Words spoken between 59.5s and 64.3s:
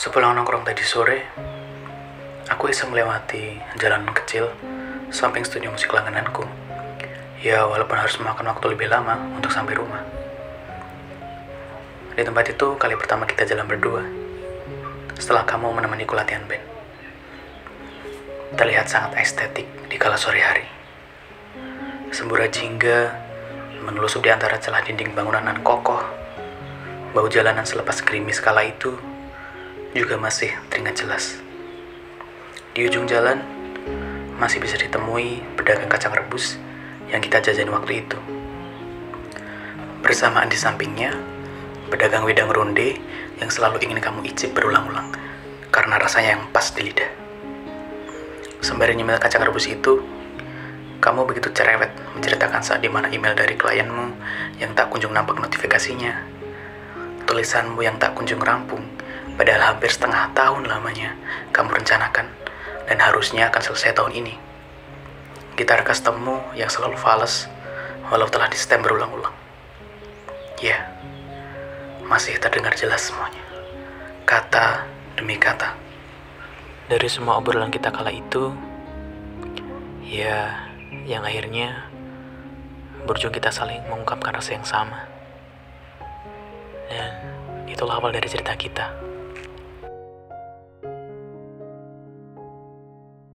hampir setengah tahun lamanya kamu rencanakan dan harusnya akan selesai tahun